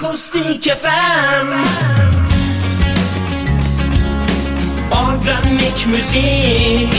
[0.00, 1.48] Akustik FM
[4.90, 6.94] Organik müzik.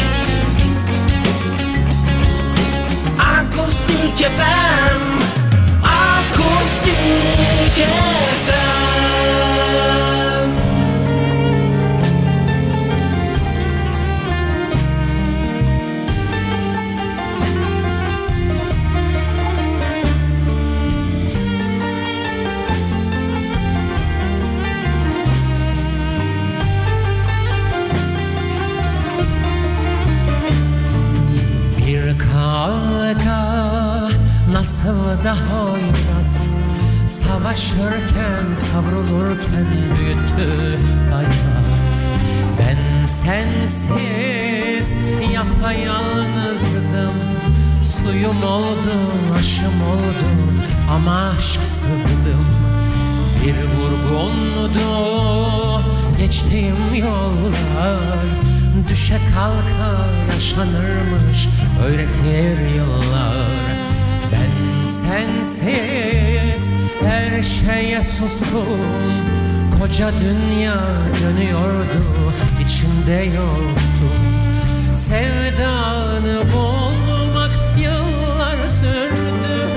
[3.19, 5.01] Akustik FM
[5.83, 6.95] Akustik
[8.45, 9.10] FM
[33.13, 34.09] kavga
[34.53, 36.47] nasıl da hayrat
[37.07, 40.79] Savaşırken savrulurken büyüttü
[41.13, 42.07] hayat.
[42.59, 44.93] Ben sensiz
[45.33, 47.13] yapayalnızdım
[47.83, 48.93] Suyum oldu,
[49.35, 50.25] aşım oldu
[50.91, 52.47] ama aşksızdım.
[53.45, 54.81] Bir vurgundu
[56.17, 58.51] geçtiğim yollar
[58.89, 61.47] Düşe kalka yaşanırmış
[61.83, 63.47] öğretir yıllar.
[64.31, 66.69] Ben sensiz
[67.01, 68.79] her şeye sustum.
[69.79, 70.81] Koca dünya
[71.21, 72.33] dönüyordu
[72.65, 74.41] içimde yoktum
[74.95, 79.67] Sevdanı bulmak yıllar sürdü.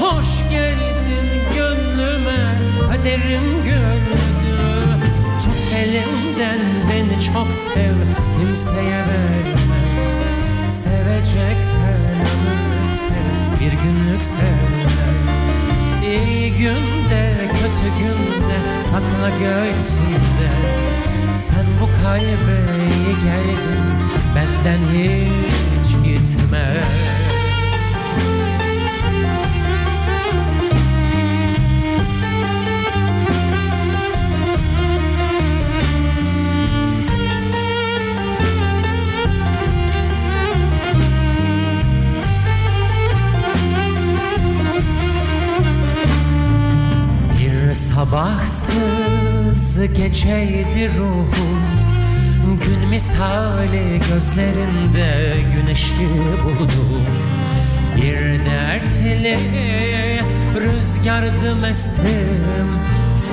[0.00, 4.17] Hoş geldin gönlüme kaderim Tut
[5.78, 7.94] elimden beni çok sev
[8.38, 9.54] kimseye verme
[10.70, 14.88] Seveceksen ömürlük sev bir günlük sevme
[16.02, 20.50] İyi günde kötü günde sakla göğsünde
[21.36, 22.60] Sen bu kalbe
[23.24, 23.84] geldin
[24.34, 26.74] benden hiç gitme
[48.10, 51.62] sabahsız geceydi ruhum.
[52.60, 56.08] Gün misali gözlerinde güneşi
[56.44, 57.06] buldum.
[57.96, 59.38] Bir dertli
[60.54, 62.68] rüzgardım estim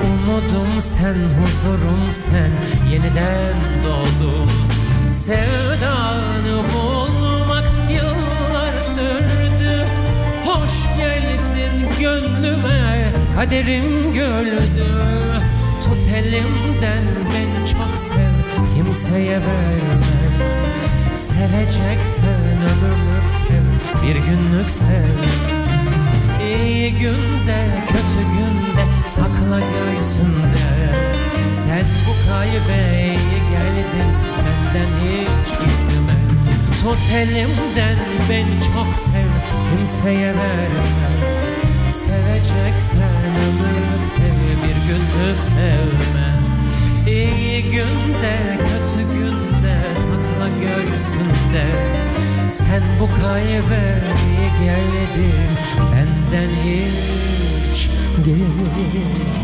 [0.04, 2.50] Umudum sen, huzurum sen
[2.92, 4.50] Yeniden doğdum.
[5.10, 9.86] Sevdanı bulmak yıllar sürdü.
[10.44, 11.35] Hoş geldin
[12.00, 15.16] gönlüme kaderim güldü
[15.86, 20.16] Tut elimden beni çok sev kimseye verme.
[21.14, 25.16] Seveceksen ömürlük sev bir günlük sev.
[26.46, 30.66] İyi günde kötü günde sakla göğsünde.
[31.52, 36.16] Sen bu kalbe iyi geldin benden hiç gitme.
[36.82, 37.98] Tut elimden
[38.30, 39.30] beni çok sev
[39.70, 41.35] kimseye verme
[41.88, 46.36] Seveceksen ömürlük sev bir günlük sevme.
[47.06, 51.66] İyi günde kötü günde sakla göğsünde.
[52.50, 53.08] Sen bu
[54.04, 55.50] iyi geldin
[55.92, 59.35] benden hiç gitme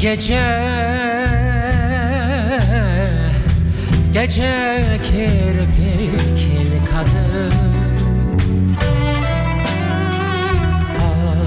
[0.00, 0.68] Gece
[4.12, 7.52] Gece kirpikli kadın.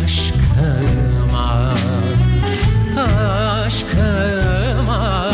[0.06, 1.74] Aşkıma
[3.65, 5.33] Aşkıma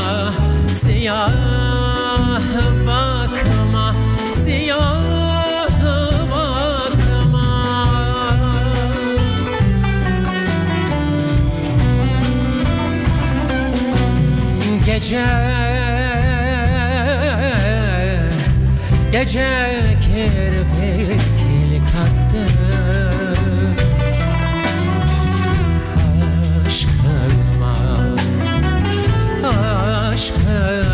[0.72, 1.67] Siyah
[14.98, 15.26] gece.
[19.12, 19.50] Gece
[20.02, 22.44] kirpikli kattı.
[26.68, 27.74] Aşkıma
[30.12, 30.87] Aşkıma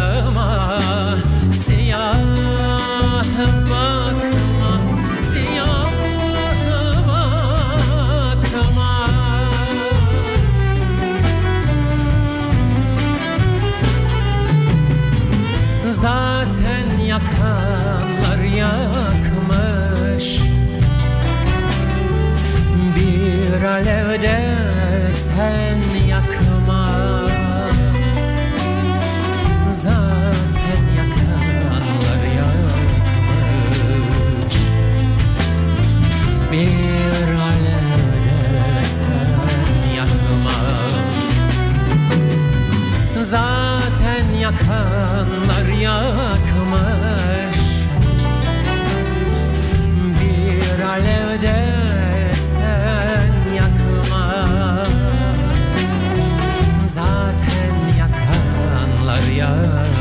[17.14, 20.42] yakanlar yakmış.
[22.96, 24.40] Bir alevde
[25.12, 26.90] sen yakma.
[29.72, 32.96] Zaten yakanlar yakmış.
[36.52, 40.58] Bir alevde sen yakma.
[43.22, 46.53] Zaten yakanlar yakmış
[50.20, 51.74] Bir alevde
[52.36, 54.46] sen yakma.
[56.86, 59.93] Zaten yakanlar yakmış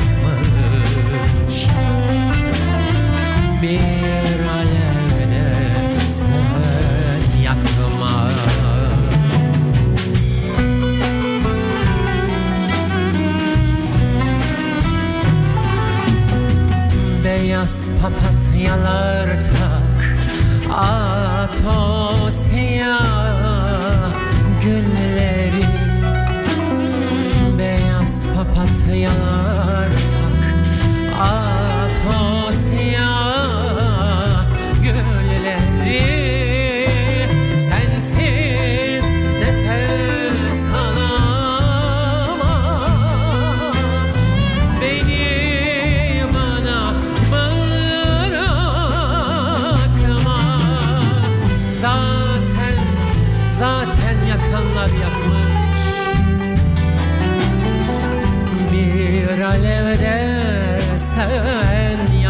[59.37, 62.22] Bir alevde sen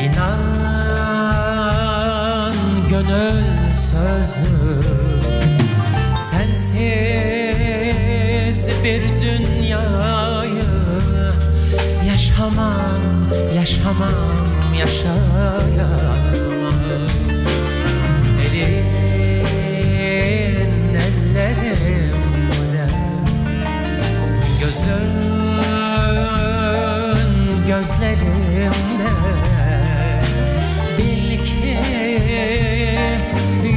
[0.00, 0.42] İnan
[2.88, 4.82] gönül sözlü
[6.22, 6.76] Sensiz
[8.84, 10.64] bir dünyayı
[12.06, 14.46] Yaşamam, yaşamam,
[14.78, 16.16] yaşayamam.
[18.42, 18.84] Elin
[20.94, 21.54] ellerimde
[24.60, 25.26] Gözün
[27.66, 29.55] gözlerimde
[31.46, 31.78] ki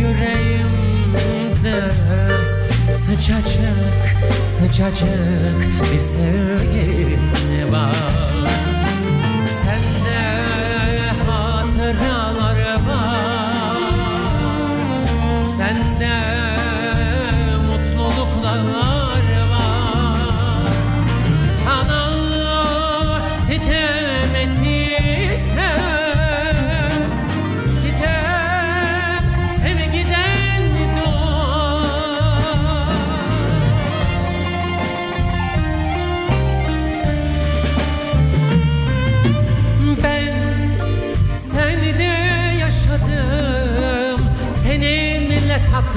[0.01, 1.81] yüreğimde
[2.91, 7.19] Sıcacık sıcacık bir sevgin
[7.73, 8.28] var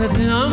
[0.03, 0.53] het nam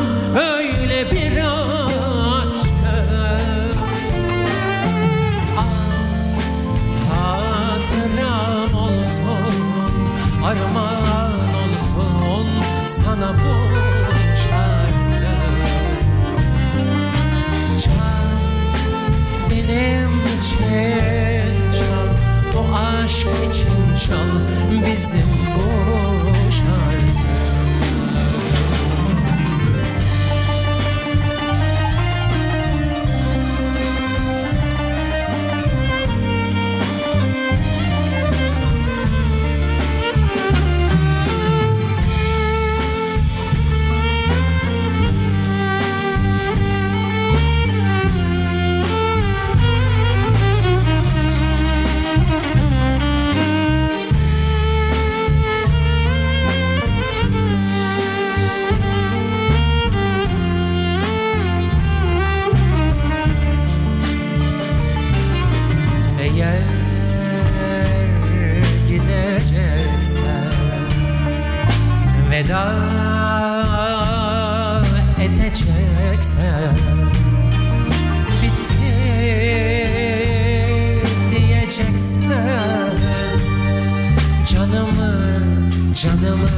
[86.01, 86.49] canımı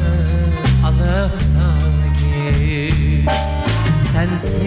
[0.85, 1.77] alıp da
[2.17, 3.29] git
[4.03, 4.65] Sensin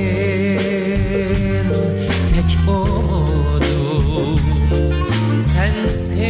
[2.30, 4.40] tek umudum.
[5.40, 6.24] Sensin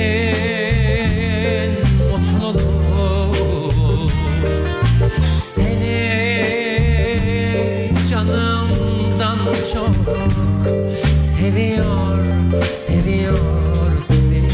[2.10, 4.10] mutluluğum.
[5.40, 6.44] Seni
[8.10, 9.38] canımdan
[9.72, 9.94] çok
[11.18, 12.24] Seviyor,
[12.74, 14.53] seviyor, seviyorum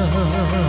[0.00, 0.06] 嗯
[0.52, 0.67] 嗯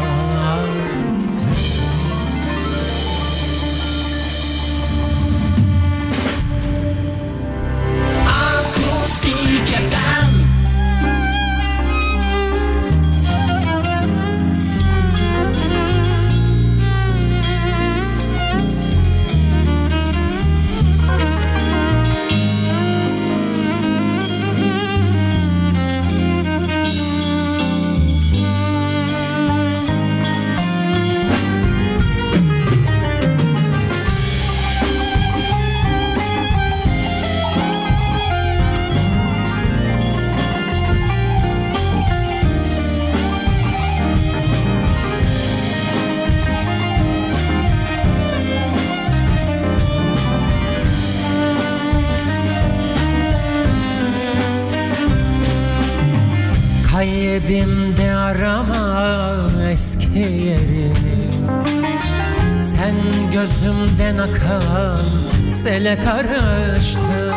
[65.70, 67.34] sele karıştın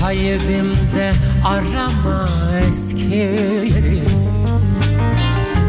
[0.00, 1.12] Kalbimde
[1.44, 2.28] arama
[2.68, 4.02] eski yeri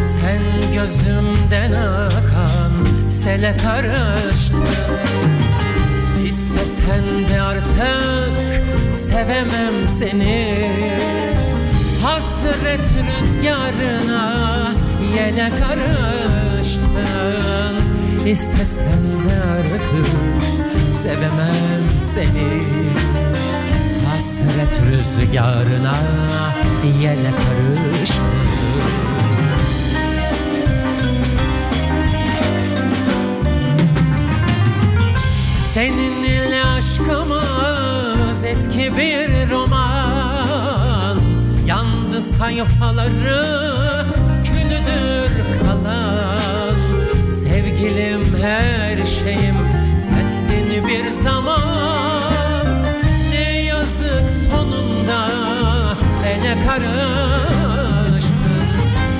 [0.03, 0.41] Sen
[0.73, 2.71] gözümden akan
[3.09, 4.65] sele karıştın
[6.25, 7.03] İstesen
[7.33, 8.39] de artık
[8.93, 10.65] sevemem seni.
[12.03, 14.33] Hasret rüzgarına
[15.15, 17.09] yele karıştın
[18.25, 20.05] İstesen de artık
[20.93, 22.63] sevemem seni.
[24.09, 25.95] Hasret rüzgarına
[27.01, 28.49] yele karıştın
[35.67, 41.21] Seninle aşkımız eski bir roman.
[41.67, 43.45] Yandı sayfaları
[44.43, 46.38] külüdür kalan
[47.59, 49.55] Sevgilim her şeyim
[49.97, 52.83] sendin bir zaman.
[53.31, 55.27] Ne yazık sonunda
[56.27, 58.33] ele karıştın.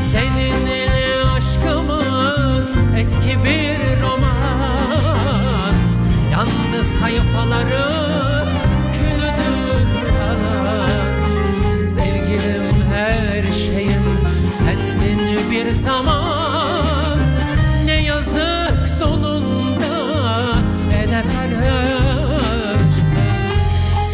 [0.06, 5.74] Seninle aşkımız eski bir roman.
[6.32, 7.88] Yandı sayfaları
[8.94, 11.88] külüdür kalan.
[11.88, 14.20] Sevgilim her şeyim
[14.52, 16.49] sendin bir zaman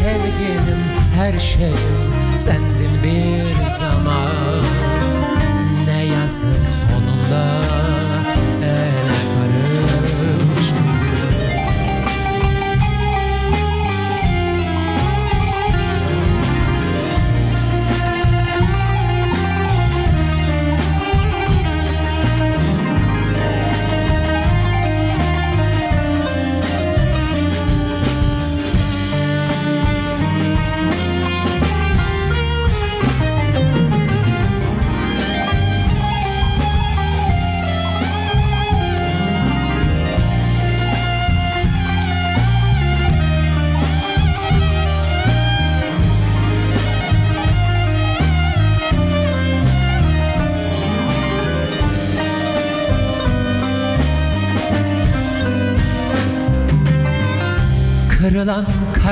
[0.06, 0.84] Sevgilim
[1.14, 4.62] her şeyim sendin bir zaman.
[5.86, 7.60] Ne yazık sonunda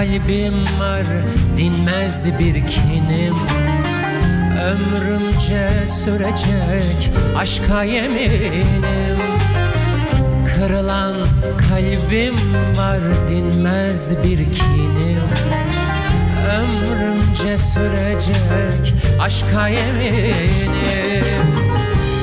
[0.05, 1.07] kalbim var
[1.57, 3.35] dinmez bir kinim.
[4.63, 9.19] Ömrümce sürecek aşka yeminim.
[10.47, 11.15] Kırılan
[11.69, 12.35] kalbim
[12.77, 15.23] var dinmez bir kinim.
[16.59, 21.47] Ömrümce sürecek aşka yeminim.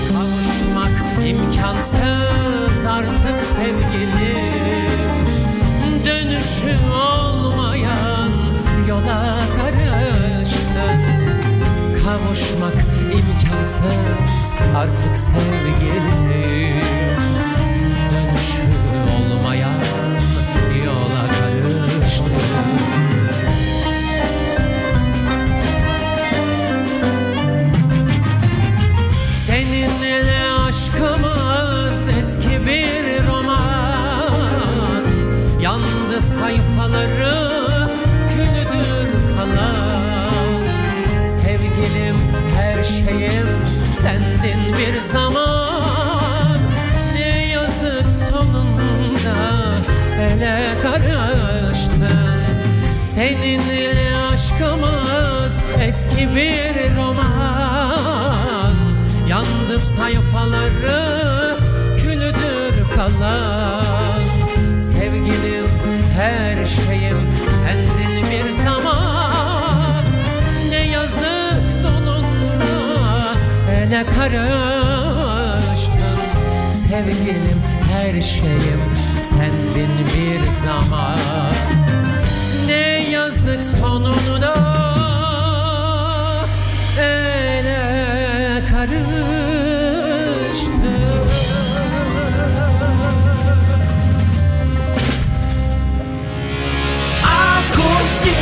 [0.10, 4.81] Kavuşmak imkansız artık sevgilim
[6.32, 8.32] Dönüşü olmayan
[8.88, 11.02] yola karıştın.
[12.06, 12.74] Kavuşmak
[13.12, 16.82] imkansız artık sevgilim.
[18.12, 18.64] Dönüşü
[19.16, 20.01] olmayan
[44.02, 46.60] sendin bir zaman.
[47.14, 49.38] Ne yazık sonunda
[50.22, 52.42] ele karıştın.
[53.06, 58.76] Seninle aşkımız eski bir roman.
[59.28, 61.58] Yandı sayfaları
[61.98, 64.22] külüdür kalan.
[64.80, 65.68] Sevgilim
[66.18, 67.18] her şeyim
[67.62, 69.11] sendin bir zaman
[73.92, 75.92] ele karıştın
[76.72, 78.82] Sevgilim her şeyim
[79.18, 81.56] sendin bir zaman.
[82.68, 84.56] Ne yazık sonunda
[87.00, 89.12] ele karıştın
[97.24, 98.42] Akustik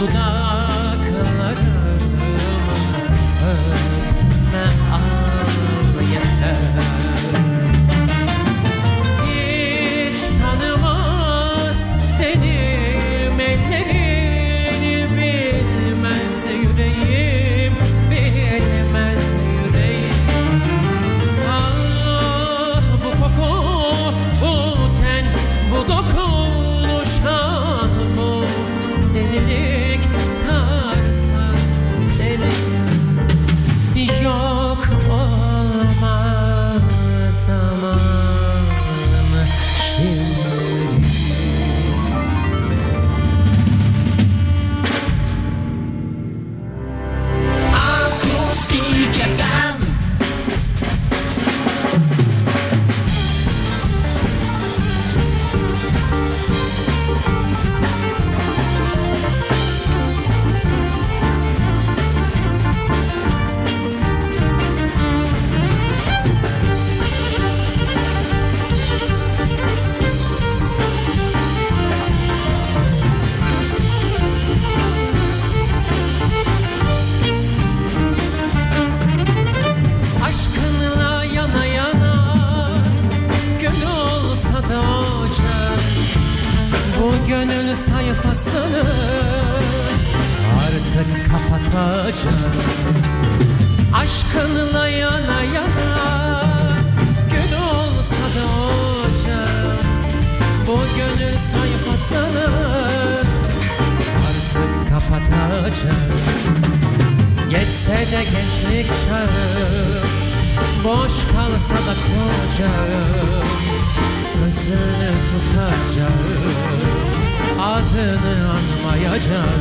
[0.00, 0.49] abandonado.
[105.10, 105.96] Kapatacağım
[107.50, 109.28] Geçse de gençlik çağı
[110.84, 112.86] Boş kalsa da kocam
[114.32, 116.52] Sözünü tutacağım
[117.60, 119.60] Adını anmayacağım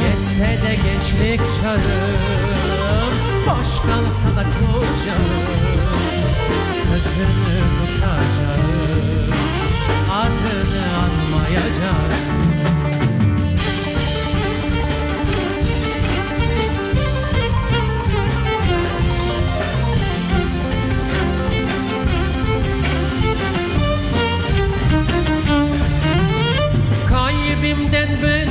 [0.00, 1.80] Geçse de gençlik çağım
[3.46, 5.26] Boş kalsa da kocam
[6.82, 9.30] Sözünü tutacağım
[10.12, 12.55] Adını anmayacağım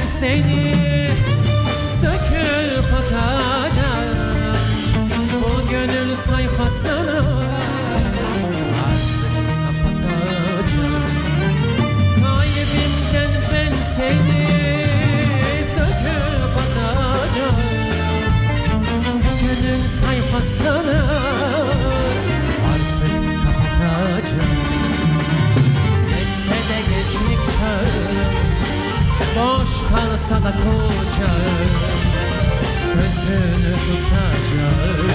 [0.05, 1.07] seni
[2.01, 4.55] söküp atacağım.
[5.33, 7.19] Bu gönül sayfasını
[8.85, 9.25] artık
[9.65, 11.05] kapatacağım.
[12.23, 14.47] Kalbimden ben seni
[15.75, 17.55] söküp atacağım.
[19.41, 21.84] Gönül sayfasını
[29.35, 31.69] Boş kalsa da kocam
[32.91, 35.09] Sözünü tutacağım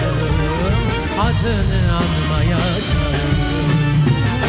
[1.21, 3.31] Adını anmayacağım.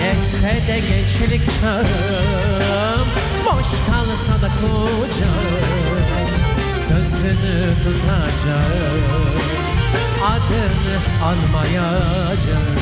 [0.02, 3.08] Geçse de gençlik çağım
[3.46, 5.46] Boş kalsa da kocam
[6.88, 9.32] Sözünü tutacağım
[10.26, 12.82] Adını anmayacağım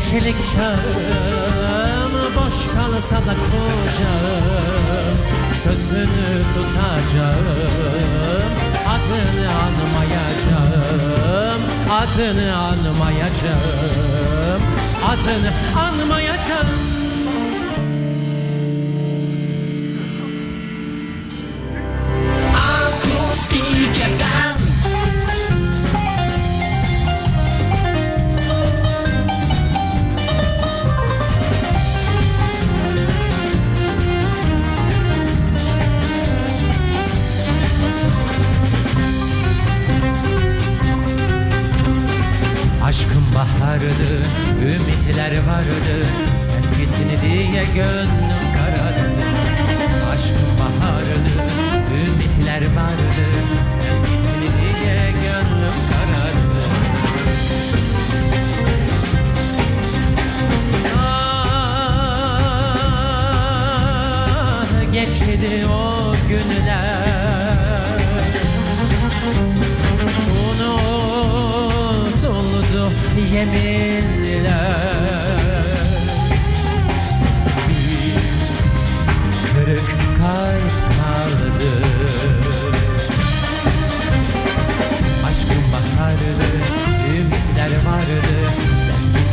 [0.00, 4.46] Gençlik çağım Boş kalsa da kocam
[5.62, 7.46] Sözünü tutacağım
[8.88, 11.60] Adını anmayacağım
[11.90, 14.62] Adını anmayacağım
[15.04, 15.52] Adını
[15.86, 16.89] anmayacağım
[73.34, 74.72] yeminler
[77.68, 78.20] Bir
[79.54, 81.72] kırık kalp kaldı
[85.26, 86.30] Aşkın bahardı,
[87.08, 88.20] ümitler vardı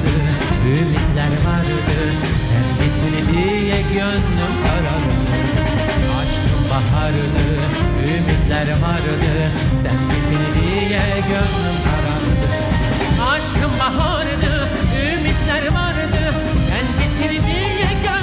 [0.65, 1.75] ümitler vardı
[2.49, 5.13] Sen gittin diye gönlüm karardı
[6.19, 7.45] Aşkın bahardı,
[8.01, 9.13] ümitler vardı
[9.75, 12.47] Sen gittin diye gönlüm karardı
[13.31, 14.53] Aşkın bahardı,
[15.13, 15.93] ümitler vardı
[16.69, 16.85] Sen
[17.23, 18.22] que divide